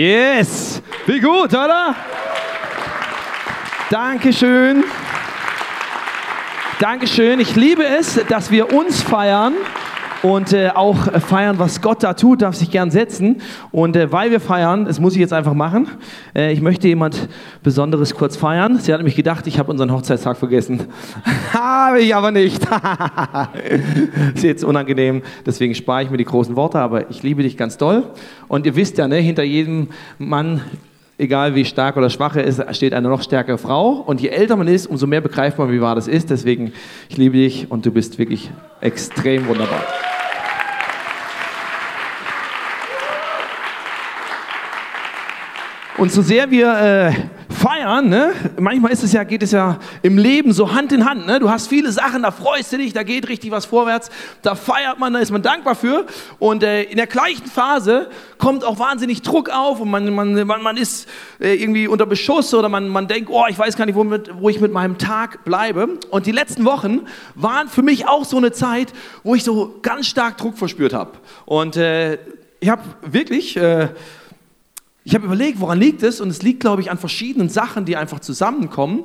[0.00, 0.80] Yes!
[1.04, 1.94] Wie gut, oder?
[3.90, 4.82] Dankeschön.
[6.78, 7.38] Dankeschön.
[7.38, 9.52] Ich liebe es, dass wir uns feiern
[10.22, 13.40] und äh, auch feiern, was Gott da tut, darf sich gern setzen.
[13.72, 15.88] Und äh, weil wir feiern, das muss ich jetzt einfach machen,
[16.34, 17.28] äh, ich möchte jemand
[17.62, 18.78] Besonderes kurz feiern.
[18.78, 20.86] Sie hat nämlich gedacht, ich habe unseren Hochzeitstag vergessen.
[21.52, 22.60] habe ich aber nicht.
[24.34, 27.78] ist jetzt unangenehm, deswegen spare ich mir die großen Worte, aber ich liebe dich ganz
[27.78, 28.04] doll.
[28.48, 30.60] Und ihr wisst ja, ne, hinter jedem Mann
[31.20, 33.90] egal wie stark oder schwach er ist, steht eine noch stärkere Frau.
[33.90, 36.30] Und je älter man ist, umso mehr begreift man, wie wahr das ist.
[36.30, 36.72] Deswegen,
[37.08, 39.82] ich liebe dich und du bist wirklich extrem wunderbar.
[46.00, 47.12] Und so sehr wir äh,
[47.52, 48.32] feiern, ne?
[48.58, 51.26] manchmal ist es ja, geht es ja im Leben so Hand in Hand.
[51.26, 51.38] Ne?
[51.40, 54.08] Du hast viele Sachen, da freust du dich, da geht richtig was vorwärts,
[54.40, 56.06] da feiert man, da ist man dankbar für.
[56.38, 58.08] Und äh, in der gleichen Phase
[58.38, 61.06] kommt auch wahnsinnig Druck auf und man, man, man, man ist
[61.38, 64.30] äh, irgendwie unter Beschuss oder man, man denkt, oh, ich weiß gar nicht, wo, mit,
[64.40, 65.98] wo ich mit meinem Tag bleibe.
[66.10, 67.02] Und die letzten Wochen
[67.34, 71.10] waren für mich auch so eine Zeit, wo ich so ganz stark Druck verspürt habe.
[71.44, 72.16] Und äh,
[72.58, 73.88] ich habe wirklich äh,
[75.04, 76.20] ich habe überlegt, woran liegt es?
[76.20, 79.04] Und es liegt, glaube ich, an verschiedenen Sachen, die einfach zusammenkommen.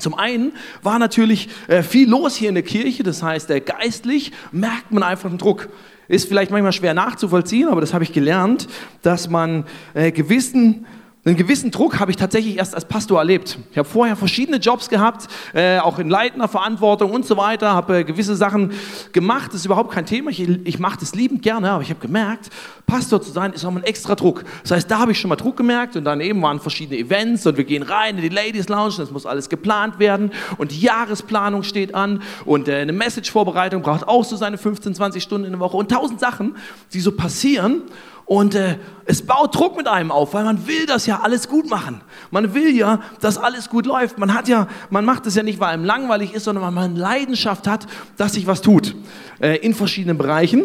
[0.00, 4.32] Zum einen war natürlich äh, viel los hier in der Kirche, das heißt, äh, geistlich
[4.52, 5.68] merkt man einfach einen Druck.
[6.08, 8.68] Ist vielleicht manchmal schwer nachzuvollziehen, aber das habe ich gelernt,
[9.02, 9.64] dass man
[9.94, 10.86] äh, gewissen
[11.26, 13.58] einen gewissen Druck habe ich tatsächlich erst als Pastor erlebt.
[13.72, 17.98] Ich habe vorher verschiedene Jobs gehabt, äh, auch in leitender Verantwortung und so weiter, habe
[17.98, 18.70] äh, gewisse Sachen
[19.10, 20.30] gemacht, das ist überhaupt kein Thema.
[20.30, 22.50] Ich, ich mache das liebend gerne, aber ich habe gemerkt,
[22.86, 24.44] Pastor zu sein ist auch ein extra Druck.
[24.62, 27.56] Das heißt, da habe ich schon mal Druck gemerkt und daneben waren verschiedene Events und
[27.56, 31.64] wir gehen rein in die Ladies Lounge, das muss alles geplant werden und die Jahresplanung
[31.64, 35.60] steht an und äh, eine Message-Vorbereitung braucht auch so seine 15, 20 Stunden in der
[35.60, 36.54] Woche und tausend Sachen,
[36.92, 37.82] die so passieren
[38.26, 41.70] und äh, es baut Druck mit einem auf, weil man will das ja alles gut
[41.70, 42.00] machen.
[42.32, 44.18] Man will ja, dass alles gut läuft.
[44.18, 46.96] Man hat ja, man macht es ja nicht, weil einem langweilig ist, sondern weil man
[46.96, 48.96] Leidenschaft hat, dass sich was tut
[49.40, 50.64] äh, in verschiedenen Bereichen.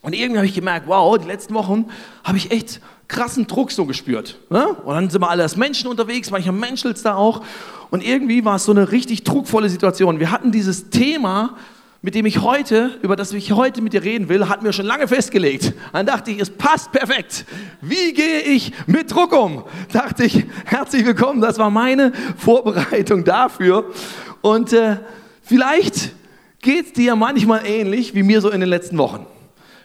[0.00, 1.86] Und irgendwie habe ich gemerkt, wow, die letzten Wochen
[2.22, 4.38] habe ich echt krassen Druck so gespürt.
[4.48, 4.68] Ne?
[4.68, 7.42] Und dann sind wir alle als Menschen unterwegs, manchmal menschelt es da auch.
[7.90, 10.20] Und irgendwie war es so eine richtig druckvolle Situation.
[10.20, 11.56] Wir hatten dieses Thema
[12.02, 14.86] mit dem ich heute, über das ich heute mit dir reden will, hat mir schon
[14.86, 15.72] lange festgelegt.
[15.92, 17.44] Dann dachte ich, es passt perfekt.
[17.80, 19.64] Wie gehe ich mit Druck um?
[19.92, 21.40] Dachte ich, herzlich willkommen.
[21.40, 23.92] Das war meine Vorbereitung dafür.
[24.40, 24.96] Und äh,
[25.42, 26.12] vielleicht
[26.60, 29.26] geht es dir manchmal ähnlich wie mir so in den letzten Wochen.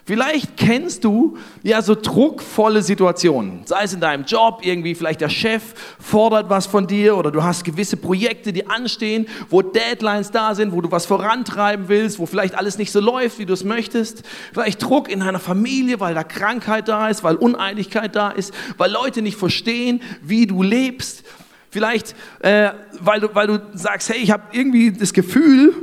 [0.03, 5.29] Vielleicht kennst du ja so druckvolle Situationen, sei es in deinem Job, irgendwie vielleicht der
[5.29, 5.61] Chef
[5.99, 10.71] fordert was von dir oder du hast gewisse Projekte, die anstehen, wo Deadlines da sind,
[10.71, 14.23] wo du was vorantreiben willst, wo vielleicht alles nicht so läuft, wie du es möchtest.
[14.53, 18.91] Vielleicht Druck in deiner Familie, weil da Krankheit da ist, weil Uneinigkeit da ist, weil
[18.91, 21.23] Leute nicht verstehen, wie du lebst.
[21.69, 25.73] Vielleicht, äh, weil, du, weil du sagst, hey, ich habe irgendwie das Gefühl,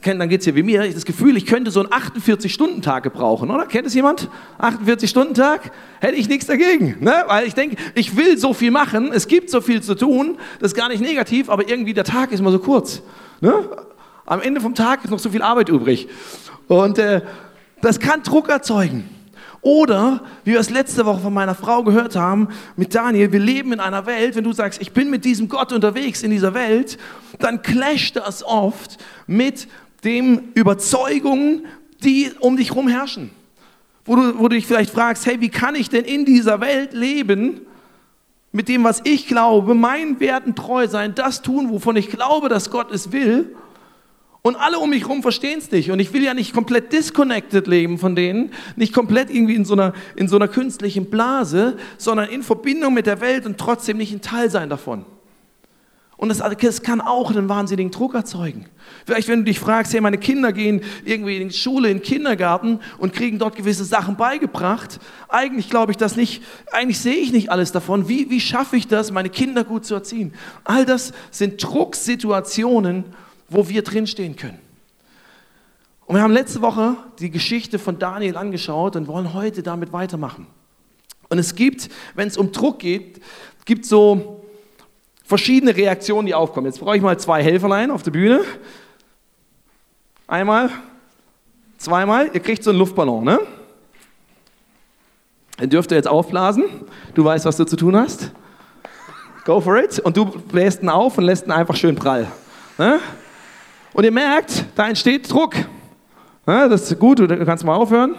[0.00, 3.66] dann geht es hier wie mir, das Gefühl, ich könnte so einen 48-Stunden-Tag gebrauchen, oder?
[3.66, 4.28] Kennt es jemand?
[4.58, 5.72] 48-Stunden-Tag?
[6.00, 7.24] Hätte ich nichts dagegen, ne?
[7.26, 10.72] weil ich denke, ich will so viel machen, es gibt so viel zu tun, das
[10.72, 13.02] ist gar nicht negativ, aber irgendwie der Tag ist immer so kurz.
[13.40, 13.52] Ne?
[14.26, 16.08] Am Ende vom Tag ist noch so viel Arbeit übrig.
[16.68, 17.20] Und äh,
[17.82, 19.08] das kann Druck erzeugen.
[19.64, 23.72] Oder, wie wir es letzte Woche von meiner Frau gehört haben, mit Daniel, wir leben
[23.72, 26.98] in einer Welt, wenn du sagst, ich bin mit diesem Gott unterwegs in dieser Welt,
[27.38, 29.66] dann clasht das oft mit
[30.04, 31.66] den Überzeugungen,
[32.02, 33.30] die um dich herum herrschen.
[34.04, 36.92] Wo du, wo du dich vielleicht fragst, hey, wie kann ich denn in dieser Welt
[36.92, 37.62] leben,
[38.52, 42.70] mit dem, was ich glaube, meinen Werten treu sein, das tun, wovon ich glaube, dass
[42.70, 43.56] Gott es will.
[44.42, 45.90] Und alle um mich herum verstehen es nicht.
[45.90, 49.72] Und ich will ja nicht komplett disconnected leben von denen, nicht komplett irgendwie in so,
[49.72, 54.12] einer, in so einer künstlichen Blase, sondern in Verbindung mit der Welt und trotzdem nicht
[54.12, 55.06] ein Teil sein davon.
[56.16, 58.66] Und es kann auch einen wahnsinnigen Druck erzeugen.
[59.04, 62.02] Vielleicht, wenn du dich fragst, hey, meine Kinder gehen irgendwie in die Schule, in den
[62.02, 65.00] Kindergarten und kriegen dort gewisse Sachen beigebracht.
[65.28, 68.08] Eigentlich glaube ich das nicht, eigentlich sehe ich nicht alles davon.
[68.08, 70.32] Wie, wie schaffe ich das, meine Kinder gut zu erziehen?
[70.62, 73.04] All das sind Drucksituationen,
[73.48, 74.58] wo wir drinstehen können.
[76.06, 80.46] Und wir haben letzte Woche die Geschichte von Daniel angeschaut und wollen heute damit weitermachen.
[81.28, 83.20] Und es gibt, wenn es um Druck geht,
[83.64, 84.43] gibt so
[85.24, 86.66] verschiedene Reaktionen, die aufkommen.
[86.66, 88.42] Jetzt brauche ich mal zwei Helferlein auf der Bühne.
[90.26, 90.70] Einmal,
[91.78, 92.30] zweimal.
[92.32, 93.40] Ihr kriegt so einen Luftballon, ne?
[95.60, 96.64] Den dürft ihr jetzt aufblasen.
[97.14, 98.32] Du weißt, was du zu tun hast.
[99.44, 99.98] Go for it.
[100.00, 102.26] Und du bläst ihn auf und lässt ihn einfach schön prall.
[102.78, 102.98] Ne?
[103.92, 105.54] Und ihr merkt, da entsteht Druck.
[106.46, 106.68] Ne?
[106.68, 108.16] Das ist gut, du kannst mal aufhören.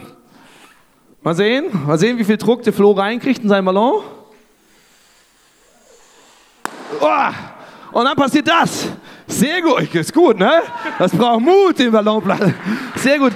[1.21, 4.03] Mal sehen, mal sehen, wie viel Druck der Flo reinkriegt in seinen Ballon.
[7.05, 8.87] Oh, und dann passiert das.
[9.27, 10.51] Sehr gut, ist gut, ne?
[10.97, 12.51] Das braucht Mut, den Ballonplatz.
[12.95, 13.31] Sehr gut.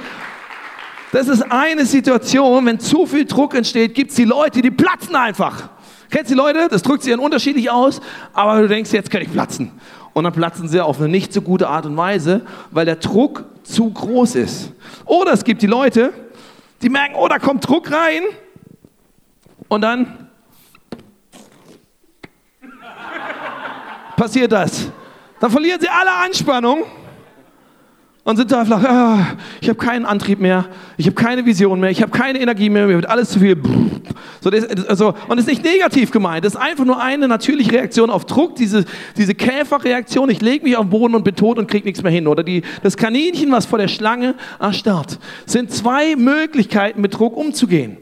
[1.12, 5.16] Das ist eine Situation, wenn zu viel Druck entsteht, gibt es die Leute, die platzen
[5.16, 5.70] einfach.
[6.10, 6.68] Kennst du die Leute?
[6.68, 8.02] Das drückt sich dann unterschiedlich aus,
[8.34, 9.72] aber du denkst, jetzt kann ich platzen.
[10.14, 12.42] Und dann platzen sie auf eine nicht so gute Art und Weise,
[12.72, 14.72] weil der Druck zu groß ist.
[15.06, 16.12] Oder es gibt die Leute,
[16.82, 18.24] die merken, oh, da kommt Druck rein.
[19.68, 20.29] Und dann
[24.20, 24.92] passiert das.
[25.40, 26.84] Dann verlieren sie alle Anspannung
[28.26, 30.66] und sind da einfach, ah, ich habe keinen Antrieb mehr,
[30.98, 33.58] ich habe keine Vision mehr, ich habe keine Energie mehr, mir wird alles zu viel.
[34.42, 37.72] So, das, also, und es ist nicht negativ gemeint, das ist einfach nur eine natürliche
[37.72, 38.84] Reaktion auf Druck, diese,
[39.16, 42.12] diese Käferreaktion, ich lege mich auf den Boden und bin tot und kriege nichts mehr
[42.12, 42.28] hin.
[42.28, 45.18] Oder die, das Kaninchen, was vor der Schlange erstarrt.
[45.46, 47.98] Es sind zwei Möglichkeiten, mit Druck umzugehen.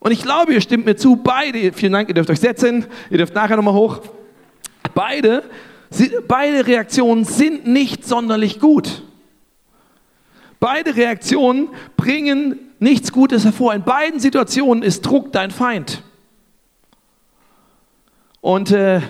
[0.00, 3.16] Und ich glaube, ihr stimmt mir zu, beide, vielen Dank, ihr dürft euch setzen, ihr
[3.16, 4.00] dürft nachher nochmal hoch.
[4.92, 5.42] Beide,
[6.28, 9.02] beide Reaktionen sind nicht sonderlich gut.
[10.60, 13.74] Beide Reaktionen bringen nichts Gutes hervor.
[13.74, 16.02] In beiden Situationen ist Druck dein Feind.
[18.40, 19.00] Und äh,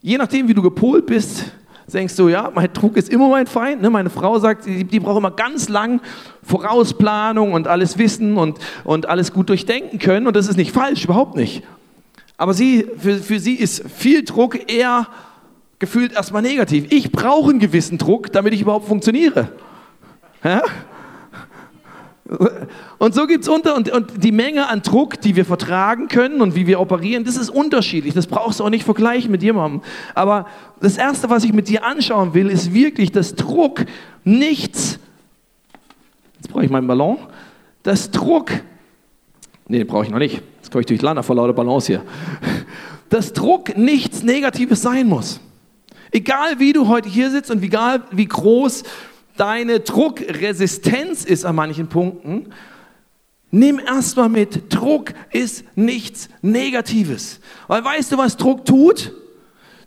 [0.00, 1.52] je nachdem, wie du gepolt bist,
[1.92, 3.82] denkst du, ja, mein Druck ist immer mein Feind.
[3.82, 3.90] Ne?
[3.90, 6.00] Meine Frau sagt, die, die, braucht immer ganz lang
[6.42, 10.26] Vorausplanung und alles wissen und, und alles gut durchdenken können.
[10.26, 11.62] Und das ist nicht falsch, überhaupt nicht.
[12.36, 15.06] Aber sie, für, für sie ist viel Druck eher
[15.78, 16.86] gefühlt erstmal negativ.
[16.90, 19.48] Ich brauche einen gewissen Druck, damit ich überhaupt funktioniere.
[20.42, 20.62] Ja?
[22.98, 26.40] Und so gibt es unter und, und die Menge an Druck, die wir vertragen können
[26.40, 28.14] und wie wir operieren, das ist unterschiedlich.
[28.14, 29.82] Das brauchst du auch nicht vergleichen mit jemandem.
[30.14, 30.46] Aber
[30.80, 33.84] das Erste, was ich mit dir anschauen will, ist wirklich, dass Druck
[34.24, 34.98] nichts.
[36.36, 37.18] Jetzt brauche ich meinen Ballon.
[37.82, 38.50] Dass Druck.
[39.68, 40.42] Nee, den brauche ich noch nicht.
[40.64, 42.02] Jetzt komme ich durch Lande vor lauter Balance hier.
[43.10, 45.38] Dass Druck nichts Negatives sein muss.
[46.10, 48.82] Egal wie du heute hier sitzt und egal wie groß
[49.36, 52.46] deine Druckresistenz ist an manchen Punkten,
[53.50, 57.40] nimm erstmal mit, Druck ist nichts Negatives.
[57.68, 59.12] Weil weißt du, was Druck tut?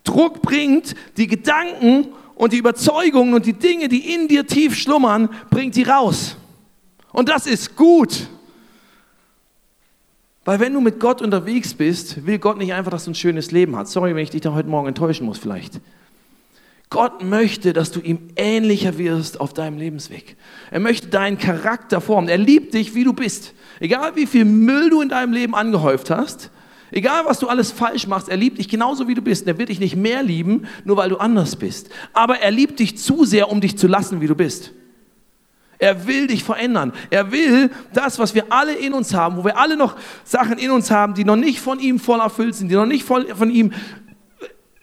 [0.04, 5.28] Druck bringt die Gedanken und die Überzeugungen und die Dinge, die in dir tief schlummern,
[5.50, 6.38] bringt die raus.
[7.14, 8.28] Und das ist gut.
[10.48, 13.52] Weil wenn du mit Gott unterwegs bist, will Gott nicht einfach, dass du ein schönes
[13.52, 13.92] Leben hast.
[13.92, 15.82] Sorry, wenn ich dich da heute Morgen enttäuschen muss vielleicht.
[16.90, 20.38] Gott möchte, dass du ihm ähnlicher wirst auf deinem Lebensweg.
[20.72, 22.30] Er möchte deinen Charakter formen.
[22.30, 23.56] Er liebt dich, wie du bist.
[23.82, 26.50] Egal wie viel Müll du in deinem Leben angehäuft hast,
[26.92, 29.48] egal was du alles falsch machst, er liebt dich genauso, wie du bist.
[29.48, 31.90] er wird dich nicht mehr lieben, nur weil du anders bist.
[32.14, 34.72] Aber er liebt dich zu sehr, um dich zu lassen, wie du bist.
[35.80, 36.92] Er will dich verändern.
[37.10, 40.72] Er will das, was wir alle in uns haben, wo wir alle noch Sachen in
[40.72, 43.52] uns haben, die noch nicht von ihm voll erfüllt sind, die noch nicht voll von
[43.52, 43.72] ihm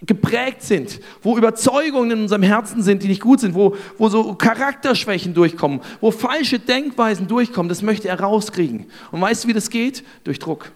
[0.06, 4.34] geprägt sind, wo Überzeugungen in unserem Herzen sind, die nicht gut sind, wo, wo so
[4.34, 8.86] Charakterschwächen durchkommen, wo falsche Denkweisen durchkommen, das möchte er rauskriegen.
[9.10, 10.04] Und weißt du, wie das geht?
[10.24, 10.72] Durch Druck.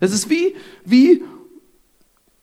[0.00, 0.54] Das ist wie,
[0.84, 1.22] wie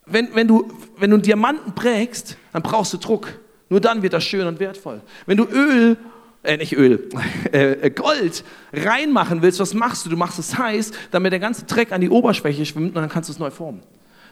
[0.05, 3.39] wenn, wenn, du, wenn du einen Diamanten prägst, dann brauchst du Druck.
[3.69, 5.01] Nur dann wird das schön und wertvoll.
[5.25, 5.97] Wenn du Öl,
[6.43, 7.09] äh, nicht Öl,
[7.51, 8.43] äh, Gold
[8.73, 10.09] reinmachen willst, was machst du?
[10.09, 13.29] Du machst es heiß, damit der ganze Dreck an die Oberschwäche schwimmt und dann kannst
[13.29, 13.83] du es neu formen.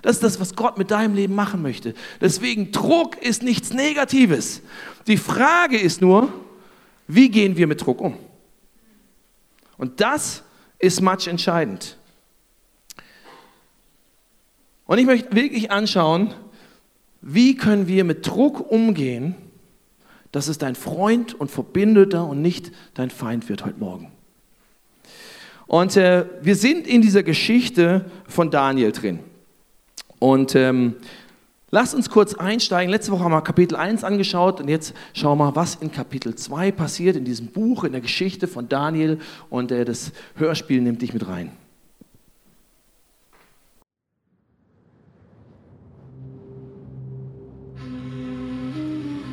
[0.01, 1.93] Das ist das, was Gott mit deinem Leben machen möchte.
[2.21, 4.61] Deswegen, Druck ist nichts Negatives.
[5.07, 6.31] Die Frage ist nur,
[7.07, 8.17] wie gehen wir mit Druck um?
[9.77, 10.43] Und das
[10.77, 11.97] ist much entscheidend.
[14.85, 16.33] Und ich möchte wirklich anschauen,
[17.21, 19.35] wie können wir mit Druck umgehen,
[20.31, 24.11] dass es dein Freund und Verbündeter und nicht dein Feind wird heute Morgen.
[25.67, 29.19] Und äh, wir sind in dieser Geschichte von Daniel drin.
[30.17, 30.95] Und ähm,
[31.69, 32.91] lasst uns kurz einsteigen.
[32.91, 36.35] Letzte Woche haben wir Kapitel 1 angeschaut und jetzt schauen wir mal, was in Kapitel
[36.35, 39.19] 2 passiert, in diesem Buch, in der Geschichte von Daniel.
[39.51, 41.51] Und äh, das Hörspiel nimmt dich mit rein.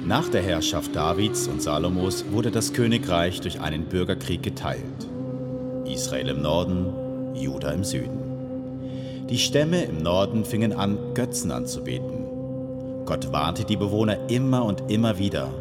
[0.06, 5.08] Nach der Herrschaft Davids und Salomos wurde das Königreich durch einen Bürgerkrieg geteilt.
[5.84, 9.26] Israel im Norden, Juda im Süden.
[9.28, 12.25] Die Stämme im Norden fingen an, Götzen anzubeten.
[13.04, 15.52] Gott warnte die Bewohner immer und immer wieder,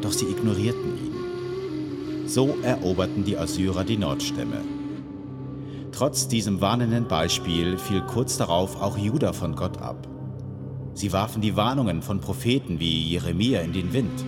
[0.00, 2.28] doch sie ignorierten ihn.
[2.28, 4.62] So eroberten die Assyrer die Nordstämme.
[5.92, 10.08] Trotz diesem warnenden Beispiel fiel kurz darauf auch Juda von Gott ab.
[10.94, 14.24] Sie warfen die Warnungen von Propheten wie Jeremia in den Wind.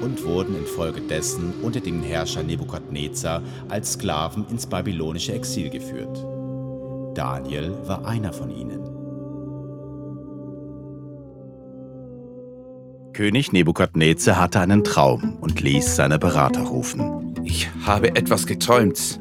[0.00, 6.24] und wurden infolgedessen unter den Herrscher Nebukadnezar als Sklaven ins babylonische Exil geführt.
[7.14, 8.80] Daniel war einer von ihnen.
[13.12, 17.34] König Nebukadnezar hatte einen Traum und ließ seine Berater rufen.
[17.44, 19.20] Ich habe etwas geträumt,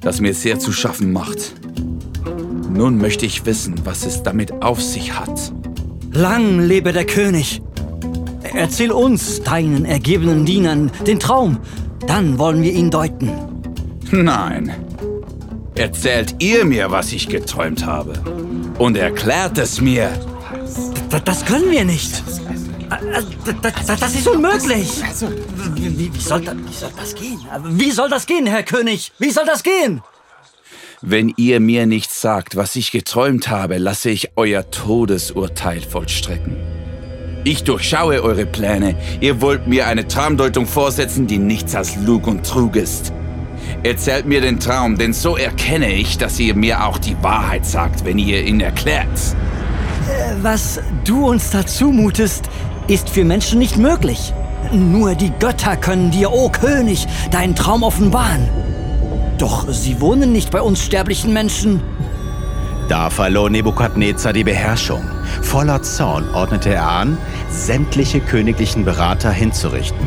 [0.00, 1.54] das mir sehr zu schaffen macht.
[2.70, 5.52] Nun möchte ich wissen, was es damit auf sich hat.
[6.12, 7.62] Lang lebe der König!
[8.54, 11.58] Erzähl uns, deinen ergebenen Dienern, den Traum.
[12.06, 13.30] Dann wollen wir ihn deuten.
[14.10, 14.72] Nein.
[15.74, 18.14] Erzählt ihr mir, was ich geträumt habe.
[18.78, 20.10] Und erklärt es mir.
[21.12, 22.22] D das können wir nicht.
[23.86, 25.02] Das ist unmöglich.
[25.74, 27.38] Wie, wie, soll das, wie soll das gehen?
[27.64, 29.12] Wie soll das gehen, Herr König?
[29.18, 30.02] Wie soll das gehen?
[31.00, 36.56] Wenn ihr mir nicht sagt, was ich geträumt habe, lasse ich euer Todesurteil vollstrecken.
[37.44, 38.96] Ich durchschaue eure Pläne.
[39.20, 43.12] Ihr wollt mir eine Traumdeutung vorsetzen, die nichts als Lug und Trug ist.
[43.84, 48.04] Erzählt mir den Traum, denn so erkenne ich, dass ihr mir auch die Wahrheit sagt,
[48.04, 49.06] wenn ihr ihn erklärt.
[49.06, 52.50] Äh, was du uns dazu mutest,
[52.88, 54.32] ist für Menschen nicht möglich.
[54.72, 58.67] Nur die Götter können dir, o oh König, deinen Traum offenbaren.
[59.38, 61.80] Doch sie wohnen nicht bei uns sterblichen Menschen.
[62.88, 65.02] Da verlor Nebukadnezar die Beherrschung.
[65.42, 67.18] Voller Zorn ordnete er an,
[67.50, 70.06] sämtliche königlichen Berater hinzurichten.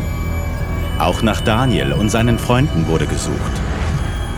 [1.00, 3.62] Auch nach Daniel und seinen Freunden wurde gesucht.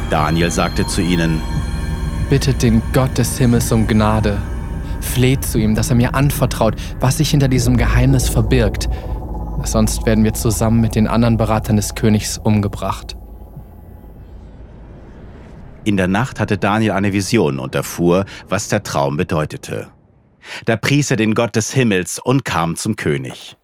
[0.10, 1.42] Daniel sagte zu ihnen,
[2.30, 4.38] Bittet den Gott des Himmels um Gnade.
[5.02, 8.90] Fleht zu ihm, dass er mir anvertraut, was sich hinter diesem Geheimnis verbirgt.
[9.64, 13.16] Sonst werden wir zusammen mit den anderen Beratern des Königs umgebracht.
[15.86, 19.92] In der Nacht hatte Daniel eine Vision und erfuhr, was der Traum bedeutete.
[20.66, 23.58] Da pries er den Gott des Himmels und kam zum König.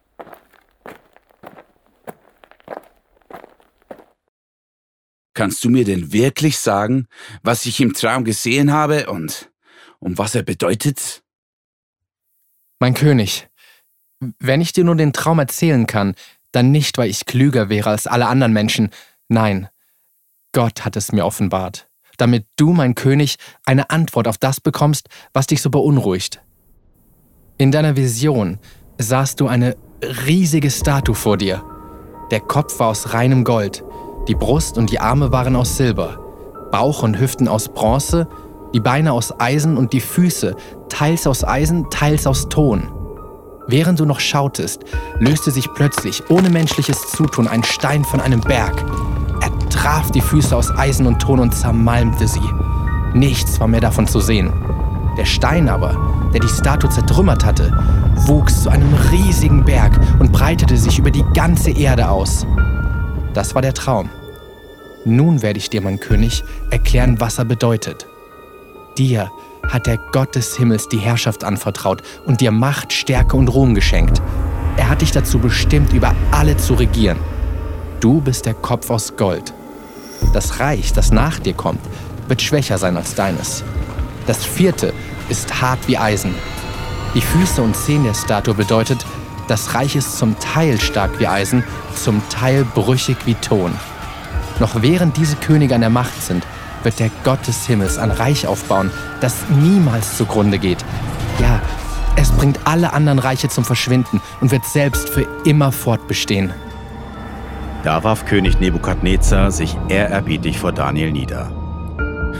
[5.32, 7.06] Kannst du mir denn wirklich sagen,
[7.42, 9.50] was ich im Traum gesehen habe und
[9.98, 11.22] um was er bedeutet?
[12.80, 13.48] Mein König,
[14.38, 16.14] wenn ich dir nur den Traum erzählen kann,
[16.52, 18.90] dann nicht, weil ich klüger wäre als alle anderen Menschen.
[19.28, 19.68] Nein,
[20.52, 21.89] Gott hat es mir offenbart
[22.20, 26.40] damit du, mein König, eine Antwort auf das bekommst, was dich so beunruhigt.
[27.58, 28.58] In deiner Vision
[28.98, 29.76] sahst du eine
[30.26, 31.62] riesige Statue vor dir.
[32.30, 33.84] Der Kopf war aus reinem Gold,
[34.28, 36.18] die Brust und die Arme waren aus Silber,
[36.70, 38.28] Bauch und Hüften aus Bronze,
[38.72, 40.54] die Beine aus Eisen und die Füße,
[40.88, 42.88] teils aus Eisen, teils aus Ton.
[43.66, 44.84] Während du noch schautest,
[45.18, 48.84] löste sich plötzlich ohne menschliches Zutun ein Stein von einem Berg,
[49.80, 52.42] traf die Füße aus Eisen und Ton und zermalmte sie.
[53.14, 54.52] Nichts war mehr davon zu sehen.
[55.16, 55.96] Der Stein aber,
[56.34, 57.72] der die Statue zertrümmert hatte,
[58.26, 62.46] wuchs zu einem riesigen Berg und breitete sich über die ganze Erde aus.
[63.32, 64.10] Das war der Traum.
[65.06, 68.06] Nun werde ich dir, mein König, erklären, was er bedeutet.
[68.98, 69.30] Dir
[69.66, 74.20] hat der Gott des Himmels die Herrschaft anvertraut und dir Macht, Stärke und Ruhm geschenkt.
[74.76, 77.18] Er hat dich dazu bestimmt, über alle zu regieren.
[78.00, 79.54] Du bist der Kopf aus Gold.
[80.32, 81.80] Das Reich, das nach dir kommt,
[82.28, 83.64] wird schwächer sein als deines.
[84.26, 84.92] Das vierte
[85.28, 86.34] ist hart wie Eisen.
[87.14, 89.04] Die Füße und Zehen der Statue bedeutet,
[89.48, 91.64] das Reich ist zum Teil stark wie Eisen,
[91.96, 93.72] zum Teil brüchig wie Ton.
[94.60, 96.44] Noch während diese Könige an der Macht sind,
[96.84, 100.84] wird der Gott des Himmels ein Reich aufbauen, das niemals zugrunde geht.
[101.40, 101.60] Ja,
[102.16, 106.52] es bringt alle anderen Reiche zum Verschwinden und wird selbst für immer fortbestehen.
[107.82, 111.50] Da warf König Nebukadnezar sich ehrerbietig vor Daniel nieder.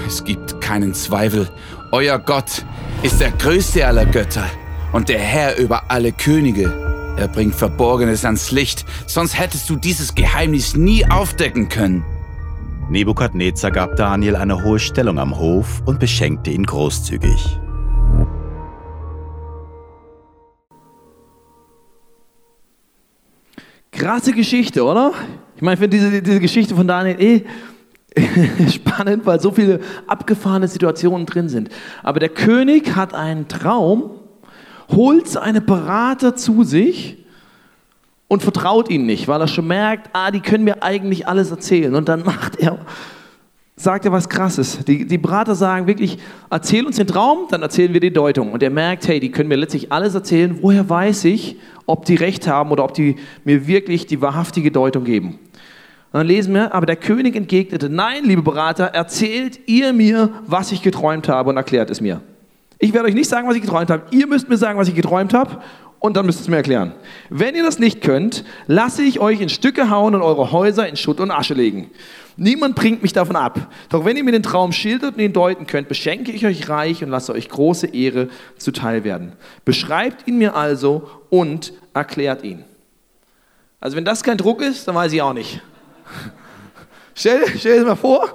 [0.06, 1.48] Es gibt keinen Zweifel,
[1.92, 2.64] euer Gott
[3.02, 4.44] ist der größte aller Götter
[4.92, 6.70] und der Herr über alle Könige.
[7.16, 12.04] Er bringt Verborgenes ans Licht, sonst hättest du dieses Geheimnis nie aufdecken können.
[12.90, 17.58] Nebukadnezar gab Daniel eine hohe Stellung am Hof und beschenkte ihn großzügig.
[24.00, 25.12] Krasse Geschichte, oder?
[25.56, 27.44] Ich meine, ich finde diese, diese Geschichte von Daniel eh
[28.70, 31.68] spannend, weil so viele abgefahrene Situationen drin sind.
[32.02, 34.12] Aber der König hat einen Traum,
[34.88, 37.26] holt seine Berater zu sich
[38.26, 41.94] und vertraut ihnen nicht, weil er schon merkt, ah, die können mir eigentlich alles erzählen.
[41.94, 42.78] Und dann macht er
[43.82, 44.84] sagt er was Krasses.
[44.84, 46.18] Die, die Berater sagen wirklich,
[46.50, 48.52] erzähl uns den Traum, dann erzählen wir die Deutung.
[48.52, 50.58] Und er merkt, hey, die können mir letztlich alles erzählen.
[50.60, 51.56] Woher weiß ich,
[51.86, 55.38] ob die recht haben oder ob die mir wirklich die wahrhaftige Deutung geben?
[56.12, 60.72] Und dann lesen wir, aber der König entgegnete, nein, liebe Berater, erzählt ihr mir, was
[60.72, 62.20] ich geträumt habe und erklärt es mir.
[62.78, 64.02] Ich werde euch nicht sagen, was ich geträumt habe.
[64.10, 65.58] Ihr müsst mir sagen, was ich geträumt habe
[66.00, 66.94] Und dann müsst ihr es mir erklären.
[67.28, 70.96] Wenn ihr das nicht könnt, lasse ich euch in Stücke hauen und eure Häuser in
[70.96, 71.90] Schutt und Asche legen.
[72.42, 73.70] Niemand bringt mich davon ab.
[73.90, 77.04] Doch wenn ihr mir den Traum schildert und ihn deuten könnt, beschenke ich euch reich
[77.04, 79.34] und lasse euch große Ehre zuteil werden.
[79.66, 82.64] Beschreibt ihn mir also und erklärt ihn.
[83.78, 85.60] Also wenn das kein Druck ist, dann weiß ich auch nicht.
[87.14, 88.34] Stell, stell dir mal vor,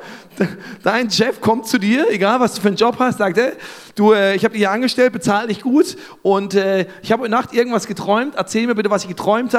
[0.83, 3.53] dein Chef kommt zu dir, egal was du für einen Job hast, sagt er,
[3.95, 7.31] du, äh, ich habe dich hier angestellt, bezahle dich gut und äh, ich habe heute
[7.31, 9.53] Nacht irgendwas geträumt, erzähl mir bitte, was ich geträumt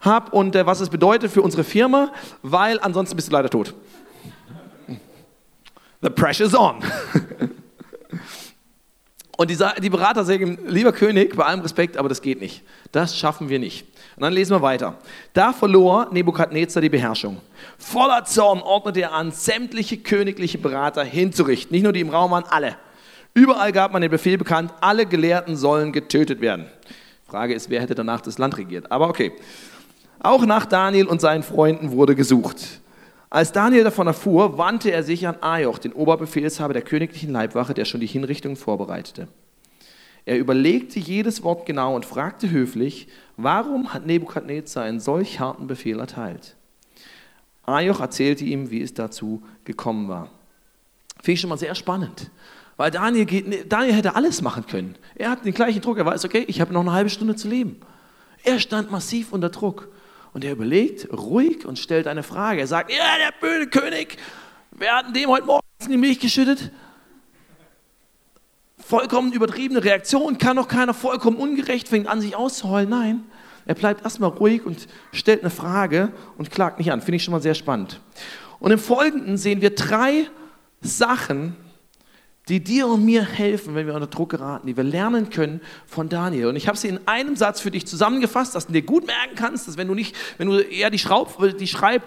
[0.00, 2.12] habe und äh, was es bedeutet für unsere Firma,
[2.42, 3.74] weil ansonsten bist du leider tot.
[6.02, 6.76] The pressure's on.
[9.40, 12.62] Und die, die Berater sagen, lieber König, bei allem Respekt, aber das geht nicht.
[12.92, 13.86] Das schaffen wir nicht.
[14.20, 14.98] Und dann lesen wir weiter.
[15.32, 17.38] Da verlor Nebukadnezar die Beherrschung.
[17.78, 21.72] Voller Zorn ordnete er an, sämtliche königliche Berater hinzurichten.
[21.72, 22.76] Nicht nur die im Raum waren, alle.
[23.32, 26.66] Überall gab man den Befehl bekannt, alle Gelehrten sollen getötet werden.
[27.28, 28.92] Frage ist, wer hätte danach das Land regiert?
[28.92, 29.32] Aber okay.
[30.22, 32.58] Auch nach Daniel und seinen Freunden wurde gesucht.
[33.30, 37.86] Als Daniel davon erfuhr, wandte er sich an Ajoch, den Oberbefehlshaber der königlichen Leibwache, der
[37.86, 39.28] schon die Hinrichtung vorbereitete.
[40.30, 45.98] Er überlegte jedes Wort genau und fragte höflich, warum hat Nebukadnezar einen solch harten Befehl
[45.98, 46.54] erteilt?
[47.64, 50.30] Ajoch erzählte ihm, wie es dazu gekommen war.
[51.16, 52.30] Finde ich schon mal sehr spannend.
[52.76, 54.94] Weil Daniel, geht, Daniel hätte alles machen können.
[55.16, 55.98] Er hat den gleichen Druck.
[55.98, 57.80] Er weiß, okay, ich habe noch eine halbe Stunde zu leben.
[58.44, 59.88] Er stand massiv unter Druck.
[60.32, 62.60] Und er überlegt ruhig und stellt eine Frage.
[62.60, 64.16] Er sagt, ja, der böse König,
[64.70, 66.70] wer hat dem heute Morgen die Milch geschüttet?
[68.90, 72.90] Vollkommen übertriebene Reaktion, kann doch keiner vollkommen ungerecht, fängt an, sich auszuheulen.
[72.90, 73.22] Nein,
[73.64, 77.00] er bleibt erstmal ruhig und stellt eine Frage und klagt nicht an.
[77.00, 78.00] Finde ich schon mal sehr spannend.
[78.58, 80.26] Und im Folgenden sehen wir drei
[80.80, 81.54] Sachen,
[82.48, 86.08] die dir und mir helfen, wenn wir unter Druck geraten, die wir lernen können von
[86.08, 86.48] Daniel.
[86.48, 89.36] Und ich habe sie in einem Satz für dich zusammengefasst, dass du dir gut merken
[89.36, 92.02] kannst, dass wenn du nicht, wenn du eher die, Schraub, die Schreib,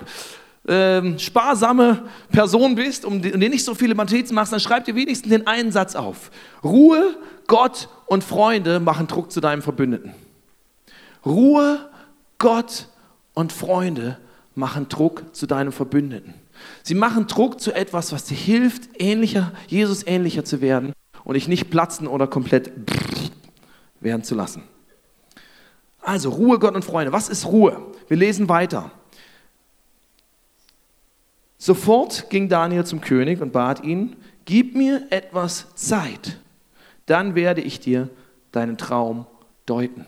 [0.68, 5.30] äh, sparsame Person bist und dir nicht so viele Notizen machst, dann schreib dir wenigstens
[5.30, 6.32] den einen Satz auf.
[6.64, 7.16] Ruhe,
[7.48, 10.14] Gott und Freunde machen Druck zu deinem Verbündeten.
[11.26, 11.90] Ruhe,
[12.38, 12.88] Gott
[13.34, 14.18] und Freunde
[14.56, 16.34] machen Druck zu deinem Verbündeten.
[16.84, 21.48] Sie machen Druck zu etwas, was dir hilft, ähnlicher, Jesus ähnlicher zu werden und dich
[21.48, 22.72] nicht platzen oder komplett
[24.00, 24.64] werden zu lassen.
[26.02, 27.12] Also Ruhe, Gott und Freunde.
[27.14, 27.82] Was ist Ruhe?
[28.08, 28.92] Wir lesen weiter.
[31.64, 36.38] Sofort ging Daniel zum König und bat ihn, gib mir etwas Zeit,
[37.06, 38.10] dann werde ich dir
[38.52, 39.26] deinen Traum
[39.66, 40.06] deuten.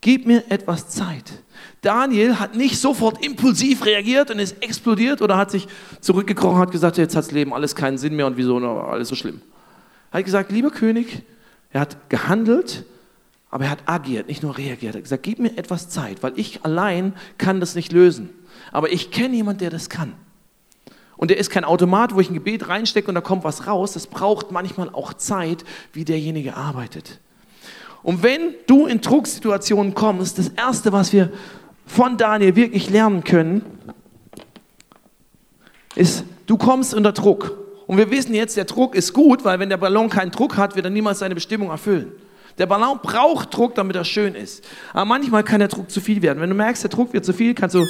[0.00, 1.34] Gib mir etwas Zeit.
[1.82, 5.68] Daniel hat nicht sofort impulsiv reagiert und ist explodiert oder hat sich
[6.00, 9.08] zurückgekrochen und hat gesagt, jetzt hat das Leben alles keinen Sinn mehr und wieso alles
[9.08, 9.42] so schlimm.
[10.12, 11.24] Er hat gesagt, lieber König,
[11.72, 12.86] er hat gehandelt,
[13.50, 14.94] aber er hat agiert, nicht nur reagiert.
[14.94, 18.30] Er hat gesagt, gib mir etwas Zeit, weil ich allein kann das nicht lösen.
[18.72, 20.14] Aber ich kenne jemanden, der das kann.
[21.16, 23.92] Und der ist kein Automat, wo ich ein Gebet reinstecke und da kommt was raus.
[23.92, 27.20] Das braucht manchmal auch Zeit, wie derjenige arbeitet.
[28.02, 31.32] Und wenn du in Drucksituationen kommst, das Erste, was wir
[31.86, 33.64] von Daniel wirklich lernen können,
[35.94, 37.56] ist, du kommst unter Druck.
[37.86, 40.74] Und wir wissen jetzt, der Druck ist gut, weil wenn der Ballon keinen Druck hat,
[40.74, 42.12] wird er niemals seine Bestimmung erfüllen.
[42.58, 44.64] Der Ballon braucht Druck, damit er schön ist.
[44.92, 46.40] Aber manchmal kann der Druck zu viel werden.
[46.40, 47.84] Wenn du merkst, der Druck wird zu viel, kannst du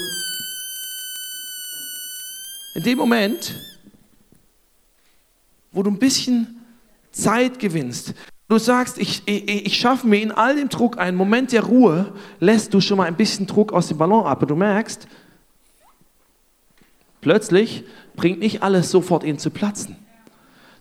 [2.74, 3.54] in dem Moment,
[5.72, 6.64] wo du ein bisschen
[7.12, 8.14] Zeit gewinnst,
[8.46, 12.12] Du sagst, ich, ich, ich schaffe mir in all dem Druck einen Moment der Ruhe,
[12.40, 14.42] lässt du schon mal ein bisschen Druck aus dem Ballon ab.
[14.42, 15.08] Und du merkst,
[17.22, 17.84] plötzlich
[18.16, 19.96] bringt nicht alles sofort ihn zu platzen,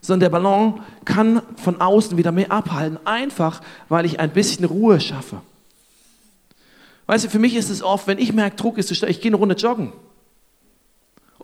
[0.02, 5.00] sondern der Ballon kann von außen wieder mehr abhalten, einfach weil ich ein bisschen Ruhe
[5.00, 5.40] schaffe.
[7.06, 9.22] Weißt du, für mich ist es oft, wenn ich merke, Druck ist zu stark, ich
[9.22, 9.92] gehe eine Runde joggen.